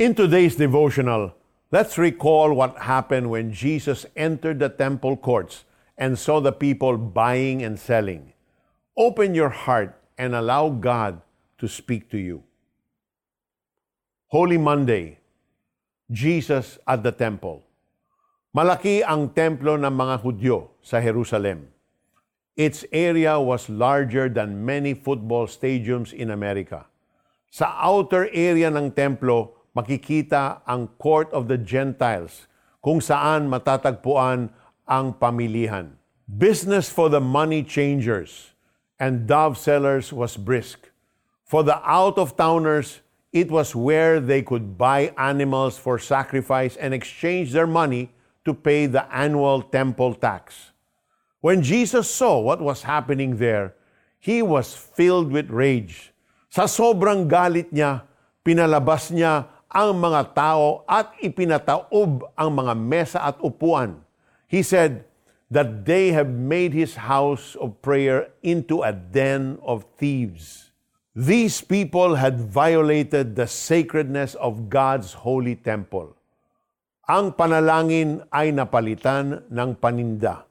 In 0.00 0.16
today's 0.16 0.56
devotional, 0.56 1.36
let's 1.68 2.00
recall 2.00 2.56
what 2.56 2.88
happened 2.88 3.28
when 3.28 3.52
Jesus 3.52 4.08
entered 4.16 4.56
the 4.56 4.72
temple 4.72 5.12
courts 5.12 5.68
and 6.00 6.16
saw 6.16 6.40
the 6.40 6.56
people 6.56 6.96
buying 6.96 7.60
and 7.60 7.76
selling. 7.76 8.32
Open 8.96 9.36
your 9.36 9.52
heart 9.52 9.92
and 10.16 10.32
allow 10.32 10.72
God 10.72 11.20
to 11.60 11.68
speak 11.68 12.08
to 12.08 12.16
you. 12.16 12.40
Holy 14.32 14.56
Monday, 14.56 15.20
Jesus 16.08 16.80
at 16.88 17.04
the 17.04 17.12
temple. 17.12 17.60
Malaki 18.56 19.04
ang 19.04 19.28
templo 19.36 19.76
ng 19.76 19.92
mga 19.92 20.24
Hudyo 20.24 20.80
sa 20.80 20.96
Jerusalem. 21.04 21.68
Its 22.56 22.88
area 22.88 23.36
was 23.36 23.68
larger 23.68 24.32
than 24.32 24.64
many 24.64 24.96
football 24.96 25.44
stadiums 25.44 26.16
in 26.16 26.32
America. 26.32 26.88
Sa 27.52 27.68
outer 27.84 28.32
area 28.32 28.72
ng 28.72 28.96
templo, 28.96 29.59
makikita 29.80 30.60
ang 30.68 30.92
Court 31.00 31.32
of 31.32 31.48
the 31.48 31.56
Gentiles, 31.56 32.44
kung 32.84 33.00
saan 33.00 33.48
matatagpuan 33.48 34.52
ang 34.84 35.16
pamilihan. 35.16 35.96
Business 36.28 36.92
for 36.92 37.08
the 37.08 37.20
money 37.20 37.64
changers 37.64 38.52
and 39.00 39.24
dove 39.24 39.56
sellers 39.56 40.12
was 40.12 40.36
brisk. 40.36 40.92
For 41.48 41.64
the 41.64 41.80
out-of-towners, 41.80 43.00
it 43.32 43.48
was 43.48 43.74
where 43.74 44.20
they 44.20 44.44
could 44.44 44.76
buy 44.76 45.16
animals 45.16 45.80
for 45.80 45.98
sacrifice 45.98 46.76
and 46.76 46.92
exchange 46.92 47.56
their 47.56 47.66
money 47.66 48.12
to 48.44 48.52
pay 48.52 48.84
the 48.84 49.08
annual 49.08 49.64
temple 49.64 50.12
tax. 50.14 50.70
When 51.40 51.64
Jesus 51.64 52.06
saw 52.06 52.38
what 52.38 52.60
was 52.60 52.84
happening 52.84 53.40
there, 53.40 53.74
he 54.20 54.44
was 54.44 54.76
filled 54.76 55.32
with 55.32 55.48
rage. 55.48 56.12
Sa 56.52 56.68
sobrang 56.68 57.24
galit 57.24 57.72
niya, 57.72 58.04
pinalabas 58.44 59.08
niya 59.08 59.48
ang 59.70 59.96
mga 59.96 60.34
tao 60.34 60.82
at 60.84 61.14
ipinataob 61.22 62.26
ang 62.34 62.50
mga 62.50 62.74
mesa 62.74 63.18
at 63.22 63.38
upuan. 63.38 64.02
He 64.50 64.66
said 64.66 65.06
that 65.46 65.86
they 65.86 66.10
have 66.10 66.28
made 66.28 66.74
his 66.74 66.98
house 66.98 67.54
of 67.56 67.78
prayer 67.78 68.34
into 68.42 68.82
a 68.82 68.90
den 68.90 69.62
of 69.62 69.86
thieves. 69.94 70.74
These 71.14 71.62
people 71.62 72.18
had 72.18 72.42
violated 72.42 73.38
the 73.38 73.46
sacredness 73.46 74.34
of 74.36 74.70
God's 74.70 75.14
holy 75.22 75.54
temple 75.54 76.20
ang 77.10 77.34
panalangin 77.34 78.22
ay 78.30 78.54
napalitan 78.54 79.42
ng 79.50 79.74
paninda. 79.82 80.46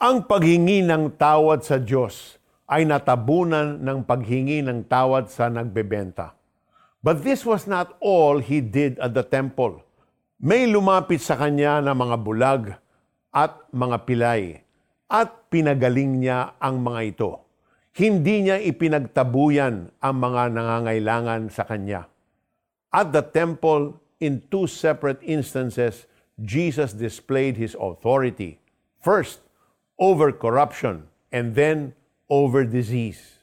Ang 0.00 0.24
paghingi 0.24 0.80
ng 0.80 1.12
tawad 1.20 1.60
sa 1.60 1.76
Diyos 1.76 2.40
ay 2.64 2.88
natabunan 2.88 3.76
ng 3.76 4.08
paghingi 4.08 4.64
ng 4.64 4.88
tawad 4.88 5.28
sa 5.28 5.52
nagbebenta. 5.52 6.39
But 7.00 7.24
this 7.24 7.48
was 7.48 7.64
not 7.64 7.96
all 8.00 8.44
he 8.44 8.60
did 8.60 9.00
at 9.00 9.16
the 9.16 9.24
temple. 9.24 9.80
May 10.36 10.68
lumapit 10.68 11.24
sa 11.24 11.36
kanya 11.36 11.80
na 11.80 11.96
mga 11.96 12.16
bulag 12.20 12.76
at 13.32 13.56
mga 13.72 13.96
pilay 14.04 14.60
at 15.08 15.48
pinagaling 15.48 16.20
niya 16.20 16.56
ang 16.60 16.84
mga 16.84 17.00
ito. 17.08 17.30
Hindi 17.96 18.46
niya 18.48 18.62
ipinagtabuyan 18.62 19.90
ang 19.98 20.14
mga 20.16 20.42
nangangailangan 20.54 21.48
sa 21.48 21.64
kanya. 21.64 22.06
At 22.92 23.10
the 23.10 23.24
temple, 23.24 23.98
in 24.20 24.44
two 24.52 24.68
separate 24.68 25.18
instances, 25.24 26.06
Jesus 26.38 26.92
displayed 26.92 27.56
his 27.56 27.76
authority. 27.76 28.60
First, 29.00 29.40
over 29.98 30.32
corruption, 30.32 31.08
and 31.32 31.54
then 31.54 31.92
over 32.28 32.64
disease. 32.64 33.40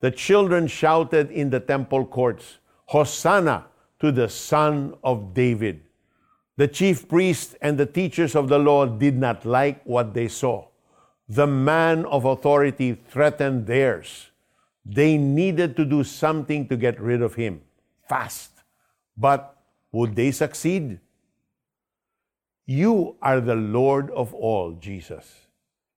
The 0.00 0.10
children 0.10 0.66
shouted 0.66 1.30
in 1.30 1.50
the 1.50 1.60
temple 1.60 2.04
courts, 2.04 2.58
Hosanna 2.88 3.66
to 4.00 4.10
the 4.10 4.28
Son 4.30 4.94
of 5.04 5.34
David. 5.34 5.82
The 6.56 6.68
chief 6.68 7.06
priests 7.06 7.54
and 7.60 7.76
the 7.76 7.84
teachers 7.84 8.34
of 8.34 8.48
the 8.48 8.58
law 8.58 8.86
did 8.86 9.16
not 9.16 9.44
like 9.44 9.84
what 9.84 10.14
they 10.14 10.26
saw. 10.28 10.66
The 11.28 11.46
man 11.46 12.06
of 12.06 12.24
authority 12.24 12.94
threatened 12.94 13.66
theirs. 13.66 14.30
They 14.86 15.18
needed 15.18 15.76
to 15.76 15.84
do 15.84 16.02
something 16.02 16.66
to 16.68 16.78
get 16.78 16.98
rid 16.98 17.20
of 17.20 17.34
him 17.34 17.60
fast. 18.08 18.52
But 19.18 19.54
would 19.92 20.16
they 20.16 20.30
succeed? 20.30 20.98
You 22.64 23.16
are 23.20 23.42
the 23.42 23.54
Lord 23.54 24.10
of 24.12 24.32
all, 24.32 24.72
Jesus, 24.72 25.46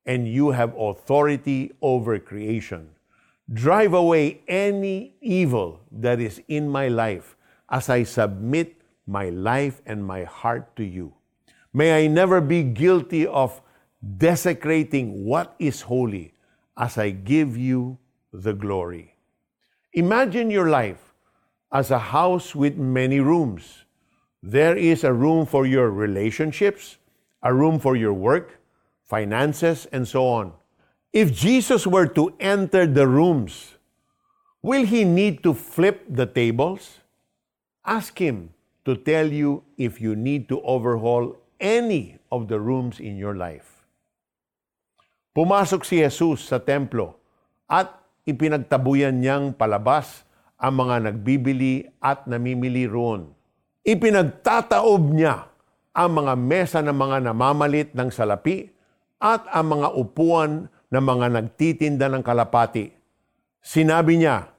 and 0.05 0.27
you 0.27 0.51
have 0.51 0.75
authority 0.77 1.71
over 1.81 2.19
creation. 2.19 2.89
Drive 3.53 3.93
away 3.93 4.41
any 4.47 5.15
evil 5.19 5.81
that 5.91 6.21
is 6.21 6.41
in 6.47 6.69
my 6.69 6.87
life 6.87 7.35
as 7.69 7.89
I 7.89 8.03
submit 8.03 8.81
my 9.05 9.29
life 9.29 9.81
and 9.85 10.05
my 10.05 10.23
heart 10.23 10.75
to 10.77 10.83
you. 10.83 11.13
May 11.73 12.03
I 12.03 12.07
never 12.07 12.39
be 12.39 12.63
guilty 12.63 13.27
of 13.27 13.61
desecrating 14.17 15.25
what 15.25 15.55
is 15.59 15.81
holy 15.81 16.33
as 16.77 16.97
I 16.97 17.09
give 17.09 17.57
you 17.57 17.97
the 18.31 18.53
glory. 18.53 19.15
Imagine 19.93 20.49
your 20.49 20.69
life 20.69 21.13
as 21.71 21.91
a 21.91 21.99
house 21.99 22.55
with 22.55 22.77
many 22.77 23.19
rooms. 23.19 23.83
There 24.41 24.77
is 24.77 25.03
a 25.03 25.13
room 25.13 25.45
for 25.45 25.65
your 25.65 25.91
relationships, 25.91 26.97
a 27.43 27.53
room 27.53 27.79
for 27.79 27.95
your 27.95 28.13
work, 28.13 28.59
finances, 29.03 29.87
and 29.91 30.07
so 30.07 30.25
on. 30.25 30.53
If 31.11 31.35
Jesus 31.35 31.83
were 31.83 32.07
to 32.15 32.31
enter 32.39 32.87
the 32.87 33.03
rooms, 33.03 33.75
will 34.63 34.87
he 34.87 35.03
need 35.03 35.43
to 35.43 35.51
flip 35.51 36.07
the 36.07 36.23
tables? 36.23 37.03
Ask 37.83 38.15
him 38.15 38.55
to 38.87 38.95
tell 38.95 39.27
you 39.27 39.67
if 39.75 39.99
you 39.99 40.15
need 40.15 40.47
to 40.47 40.63
overhaul 40.63 41.35
any 41.59 42.15
of 42.31 42.47
the 42.47 42.63
rooms 42.63 43.03
in 43.03 43.19
your 43.19 43.35
life. 43.35 43.83
Pumasok 45.35 45.83
si 45.83 45.99
Jesus 45.99 46.47
sa 46.47 46.63
templo 46.63 47.19
at 47.67 47.91
ipinagtabuyan 48.23 49.19
niyang 49.19 49.51
palabas 49.51 50.23
ang 50.55 50.79
mga 50.79 51.11
nagbibili 51.11 51.91
at 51.99 52.23
namimili 52.23 52.87
roon. 52.87 53.35
Ipinagtataob 53.83 55.11
niya 55.11 55.43
ang 55.91 56.23
mga 56.23 56.33
mesa 56.39 56.79
ng 56.79 56.95
mga 56.95 57.17
namamalit 57.27 57.91
ng 57.91 58.07
salapi 58.07 58.71
at 59.19 59.43
ang 59.51 59.75
mga 59.75 59.91
upuan 59.91 60.71
ng 60.91 61.03
mga 61.03 61.27
nagtitinda 61.31 62.11
ng 62.11 62.21
kalapati. 62.21 62.91
Sinabi 63.63 64.19
niya, 64.19 64.51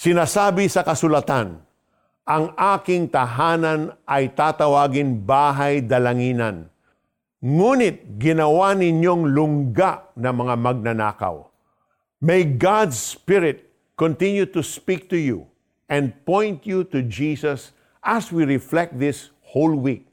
Sinasabi 0.00 0.64
sa 0.64 0.80
kasulatan, 0.80 1.60
ang 2.24 2.44
aking 2.56 3.12
tahanan 3.12 3.92
ay 4.08 4.32
tatawagin 4.32 5.28
bahay 5.28 5.84
dalanginan. 5.84 6.72
Ngunit 7.44 8.16
ginawa 8.16 8.72
ninyong 8.72 9.28
lungga 9.28 10.08
ng 10.16 10.34
mga 10.40 10.54
magnanakaw. 10.56 11.36
May 12.24 12.48
God's 12.48 12.96
Spirit 12.96 13.68
continue 13.92 14.48
to 14.48 14.64
speak 14.64 15.08
to 15.12 15.20
you 15.20 15.48
and 15.88 16.16
point 16.24 16.64
you 16.64 16.84
to 16.88 17.04
Jesus 17.04 17.76
as 18.00 18.32
we 18.32 18.48
reflect 18.48 18.96
this 18.96 19.32
whole 19.52 19.76
week 19.76 20.08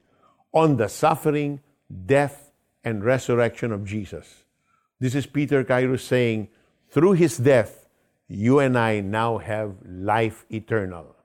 on 0.51 0.75
the 0.75 0.91
suffering, 0.91 1.63
death, 1.87 2.51
and 2.83 3.07
resurrection 3.07 3.71
of 3.71 3.87
Jesus. 3.87 4.46
This 4.99 5.13
is 5.13 5.27
Peter 5.27 5.63
Kairos 5.63 5.99
saying, 5.99 6.47
through 6.89 7.13
his 7.13 7.37
death, 7.37 7.87
you 8.27 8.59
and 8.59 8.75
I 8.77 9.01
now 9.01 9.37
have 9.37 9.75
life 9.85 10.45
eternal. 10.49 11.16